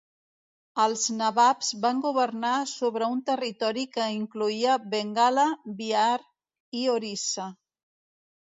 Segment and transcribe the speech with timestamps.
[0.83, 5.47] Els nababs van governar sobre un territori que incloïa Bengala,
[5.83, 6.19] Bihar
[6.81, 7.51] i Orissa.